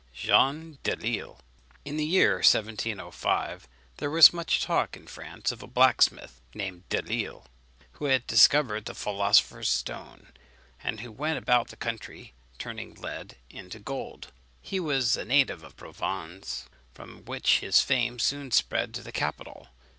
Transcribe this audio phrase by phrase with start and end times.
[0.15, 1.37] JEAN DELISLE.
[1.85, 3.67] In the year 1705,
[3.97, 7.45] there was much talk in France of a blacksmith, named Delisle,
[7.91, 10.33] who had discovered the philosopher's stone,
[10.83, 14.31] and who went about the country turning lead into gold.
[14.59, 19.11] He was a native of Provence, from which place his fame soon spread to the
[19.11, 19.67] capital.